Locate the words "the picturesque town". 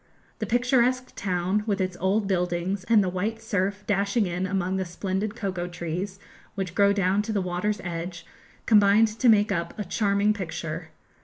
0.39-1.63